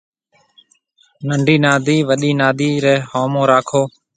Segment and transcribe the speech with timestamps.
[1.27, 3.81] ننڊِي نادِي وڏِي نادِي رَي سامون راکو